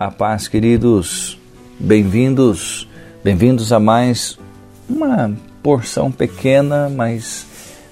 A 0.00 0.12
paz, 0.12 0.46
queridos. 0.46 1.36
Bem-vindos, 1.76 2.88
bem-vindos 3.24 3.72
a 3.72 3.80
mais 3.80 4.38
uma 4.88 5.36
porção 5.60 6.12
pequena, 6.12 6.88
mas 6.88 7.44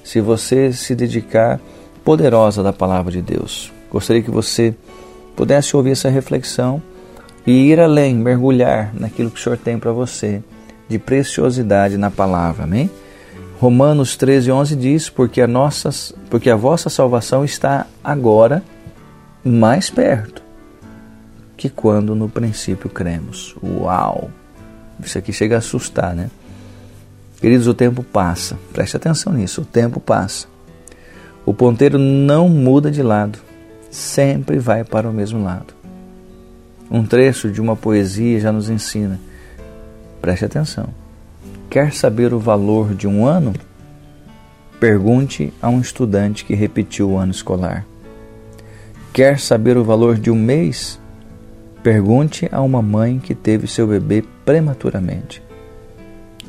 se 0.04 0.20
você 0.20 0.72
se 0.72 0.94
dedicar, 0.94 1.58
poderosa 2.04 2.62
da 2.62 2.72
palavra 2.72 3.10
de 3.10 3.20
Deus. 3.20 3.72
Gostaria 3.90 4.22
que 4.22 4.30
você 4.30 4.72
pudesse 5.34 5.76
ouvir 5.76 5.90
essa 5.90 6.08
reflexão 6.08 6.80
e 7.44 7.72
ir 7.72 7.80
além, 7.80 8.14
mergulhar 8.14 8.94
naquilo 8.94 9.28
que 9.28 9.40
o 9.40 9.42
Senhor 9.42 9.58
tem 9.58 9.76
para 9.76 9.90
você 9.90 10.44
de 10.88 11.00
preciosidade 11.00 11.96
na 11.96 12.08
palavra. 12.08 12.62
Amém? 12.62 12.88
Romanos 13.58 14.14
13, 14.14 14.52
11 14.52 14.76
diz: 14.76 15.10
porque 15.10 15.40
a, 15.40 15.48
nossa, 15.48 15.90
porque 16.30 16.50
a 16.50 16.54
vossa 16.54 16.88
salvação 16.88 17.44
está 17.44 17.84
agora 18.04 18.62
mais 19.42 19.90
perto 19.90 20.45
que 21.56 21.70
quando 21.70 22.14
no 22.14 22.28
princípio 22.28 22.90
cremos. 22.90 23.56
Uau! 23.62 24.30
Isso 25.02 25.18
aqui 25.18 25.32
chega 25.32 25.56
a 25.56 25.58
assustar, 25.58 26.14
né? 26.14 26.30
Queridos, 27.40 27.66
o 27.66 27.74
tempo 27.74 28.02
passa. 28.02 28.58
Preste 28.72 28.96
atenção 28.96 29.32
nisso. 29.32 29.62
O 29.62 29.64
tempo 29.64 30.00
passa. 30.00 30.46
O 31.44 31.52
ponteiro 31.52 31.98
não 31.98 32.48
muda 32.48 32.90
de 32.90 33.02
lado. 33.02 33.38
Sempre 33.90 34.58
vai 34.58 34.84
para 34.84 35.08
o 35.08 35.12
mesmo 35.12 35.42
lado. 35.42 35.74
Um 36.90 37.04
trecho 37.04 37.50
de 37.50 37.60
uma 37.60 37.76
poesia 37.76 38.40
já 38.40 38.52
nos 38.52 38.70
ensina. 38.70 39.20
Preste 40.20 40.44
atenção. 40.44 40.88
Quer 41.68 41.92
saber 41.92 42.32
o 42.32 42.38
valor 42.38 42.94
de 42.94 43.06
um 43.06 43.26
ano? 43.26 43.52
Pergunte 44.80 45.52
a 45.60 45.68
um 45.68 45.80
estudante 45.80 46.44
que 46.44 46.54
repetiu 46.54 47.10
o 47.10 47.18
ano 47.18 47.32
escolar. 47.32 47.86
Quer 49.12 49.40
saber 49.40 49.76
o 49.76 49.84
valor 49.84 50.18
de 50.18 50.30
um 50.30 50.34
mês? 50.34 51.00
Pergunte 51.86 52.48
a 52.50 52.62
uma 52.62 52.82
mãe 52.82 53.20
que 53.20 53.32
teve 53.32 53.68
seu 53.68 53.86
bebê 53.86 54.24
prematuramente. 54.44 55.40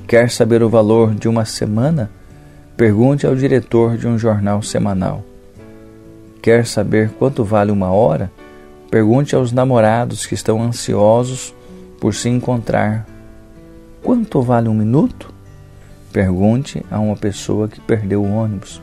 Quer 0.07 0.31
saber 0.31 0.63
o 0.63 0.69
valor 0.69 1.13
de 1.13 1.29
uma 1.29 1.45
semana? 1.45 2.09
Pergunte 2.75 3.27
ao 3.27 3.35
diretor 3.35 3.97
de 3.97 4.07
um 4.07 4.17
jornal 4.17 4.63
semanal. 4.63 5.23
Quer 6.41 6.65
saber 6.65 7.11
quanto 7.19 7.43
vale 7.43 7.71
uma 7.71 7.91
hora? 7.91 8.31
Pergunte 8.89 9.35
aos 9.35 9.51
namorados 9.51 10.25
que 10.25 10.33
estão 10.33 10.59
ansiosos 10.59 11.53
por 12.01 12.15
se 12.15 12.29
encontrar. 12.29 13.05
Quanto 14.01 14.41
vale 14.41 14.67
um 14.67 14.73
minuto? 14.73 15.31
Pergunte 16.11 16.83
a 16.89 16.99
uma 16.99 17.15
pessoa 17.15 17.67
que 17.67 17.79
perdeu 17.79 18.23
o 18.23 18.33
ônibus. 18.33 18.81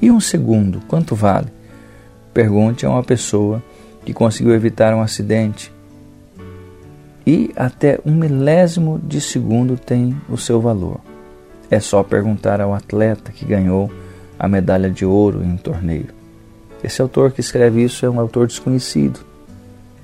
E 0.00 0.10
um 0.10 0.18
segundo, 0.18 0.80
quanto 0.88 1.14
vale? 1.14 1.48
Pergunte 2.32 2.86
a 2.86 2.88
uma 2.88 3.04
pessoa 3.04 3.62
que 4.04 4.12
conseguiu 4.12 4.54
evitar 4.54 4.94
um 4.94 5.00
acidente. 5.00 5.72
E 7.26 7.52
até 7.56 8.00
um 8.04 8.12
milésimo 8.12 8.98
de 8.98 9.20
segundo 9.20 9.76
tem 9.76 10.16
o 10.28 10.36
seu 10.36 10.60
valor. 10.60 11.00
É 11.70 11.78
só 11.80 12.02
perguntar 12.02 12.60
ao 12.60 12.74
atleta 12.74 13.30
que 13.30 13.44
ganhou 13.44 13.90
a 14.38 14.48
medalha 14.48 14.90
de 14.90 15.04
ouro 15.04 15.42
em 15.42 15.52
um 15.52 15.56
torneio. 15.56 16.08
Esse 16.82 17.00
autor 17.00 17.30
que 17.30 17.40
escreve 17.40 17.82
isso 17.82 18.04
é 18.04 18.10
um 18.10 18.18
autor 18.18 18.48
desconhecido, 18.48 19.20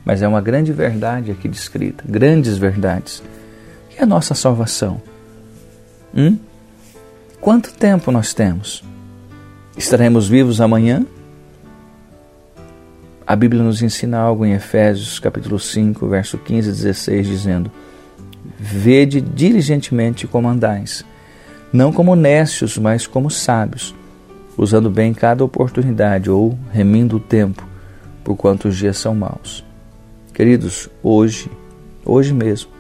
mas 0.05 0.23
é 0.23 0.29
uma 0.29 0.41
grande 0.41 0.73
verdade 0.73 1.33
aqui 1.33 1.49
descrita, 1.49 2.05
grandes 2.07 2.57
verdades. 2.57 3.23
E 3.99 4.03
a 4.03 4.07
nossa 4.07 4.33
salvação? 4.33 5.03
Hum? 6.15 6.39
Quanto 7.41 7.73
tempo 7.73 8.13
nós 8.13 8.33
temos? 8.33 8.85
Estaremos 9.77 10.29
vivos 10.29 10.61
amanhã? 10.61 11.05
A 13.29 13.37
Bíblia 13.37 13.63
nos 13.63 13.83
ensina 13.83 14.17
algo 14.17 14.47
em 14.47 14.55
Efésios 14.55 15.19
capítulo 15.19 15.59
5, 15.59 16.09
verso 16.09 16.39
15 16.39 16.71
e 16.71 16.73
16, 16.73 17.27
dizendo: 17.27 17.71
Vede 18.59 19.21
diligentemente 19.21 20.27
como 20.27 20.49
andais, 20.49 21.05
não 21.71 21.93
como 21.93 22.17
nécios, 22.17 22.79
mas 22.79 23.07
como 23.07 23.31
sábios, 23.31 23.95
usando 24.57 24.89
bem 24.89 25.13
cada 25.13 25.45
oportunidade 25.45 26.31
ou 26.31 26.59
remindo 26.73 27.17
o 27.17 27.21
tempo, 27.21 27.69
porquanto 28.25 28.69
os 28.69 28.79
dias 28.79 28.97
são 28.97 29.15
maus. 29.15 29.63
Queridos, 30.33 30.89
hoje, 31.03 31.51
hoje 32.07 32.33
mesmo, 32.33 32.71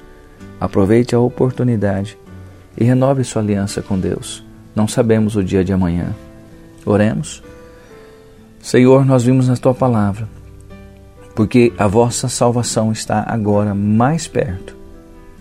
aproveite 0.59 1.15
a 1.15 1.21
oportunidade 1.21 2.17
e 2.75 2.85
renove 2.85 3.23
sua 3.23 3.43
aliança 3.43 3.83
com 3.83 3.99
Deus. 3.99 4.43
Não 4.75 4.89
sabemos 4.89 5.37
o 5.37 5.45
dia 5.45 5.63
de 5.63 5.75
amanhã. 5.75 6.15
Oremos. 6.87 7.43
Senhor, 8.63 9.05
nós 9.05 9.25
vimos 9.25 9.47
na 9.47 9.57
tua 9.57 9.75
palavra 9.75 10.38
porque 11.39 11.73
a 11.79 11.87
vossa 11.87 12.29
salvação 12.29 12.91
está 12.91 13.25
agora 13.25 13.73
mais 13.73 14.27
perto 14.27 14.77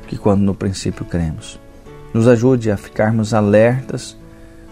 que 0.06 0.16
quando 0.16 0.42
no 0.42 0.54
princípio 0.54 1.04
cremos. 1.04 1.60
Nos 2.14 2.28
ajude 2.28 2.70
a 2.70 2.78
ficarmos 2.78 3.34
alertas, 3.34 4.16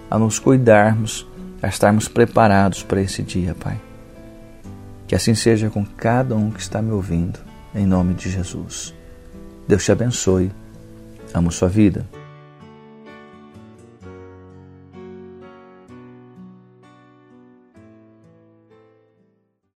a 0.08 0.20
nos 0.20 0.38
cuidarmos, 0.38 1.26
a 1.64 1.68
estarmos 1.68 2.08
preparados 2.08 2.84
para 2.84 3.02
esse 3.02 3.24
dia, 3.24 3.56
Pai. 3.56 3.82
Que 5.08 5.16
assim 5.16 5.34
seja 5.34 5.68
com 5.68 5.84
cada 5.84 6.36
um 6.36 6.52
que 6.52 6.60
está 6.60 6.80
me 6.80 6.92
ouvindo, 6.92 7.40
em 7.74 7.88
nome 7.88 8.14
de 8.14 8.30
Jesus. 8.30 8.94
Deus 9.68 9.84
te 9.84 9.92
abençoe. 9.92 10.52
Amo 11.34 11.52
sua 11.52 11.70
vida. 11.70 12.06